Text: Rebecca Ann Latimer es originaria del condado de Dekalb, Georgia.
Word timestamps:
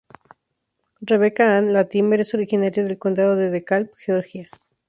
Rebecca 1.01 1.51
Ann 1.59 1.69
Latimer 1.73 2.19
es 2.21 2.33
originaria 2.33 2.83
del 2.83 2.97
condado 2.97 3.35
de 3.35 3.51
Dekalb, 3.51 3.91
Georgia. 3.97 4.49